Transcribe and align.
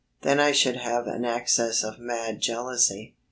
Then 0.23 0.39
I 0.39 0.51
should 0.51 0.77
have 0.77 1.05
an 1.05 1.25
access 1.25 1.83
of 1.83 1.99
mad 1.99 2.39
jealousy. 2.41 3.13